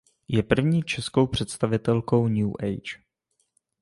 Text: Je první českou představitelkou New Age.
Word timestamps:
Je 0.27 0.43
první 0.43 0.83
českou 0.83 1.27
představitelkou 1.27 2.27
New 2.27 2.49
Age. 2.59 3.01